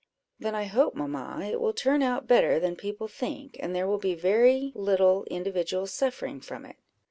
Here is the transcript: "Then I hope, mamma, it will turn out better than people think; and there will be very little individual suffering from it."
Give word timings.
"Then 0.39 0.55
I 0.55 0.63
hope, 0.63 0.95
mamma, 0.95 1.41
it 1.47 1.61
will 1.61 1.73
turn 1.73 2.01
out 2.01 2.25
better 2.25 2.59
than 2.59 2.75
people 2.75 3.07
think; 3.07 3.57
and 3.59 3.75
there 3.75 3.85
will 3.87 3.99
be 3.99 4.15
very 4.15 4.71
little 4.73 5.25
individual 5.25 5.85
suffering 5.85 6.41
from 6.41 6.65
it." 6.65 6.77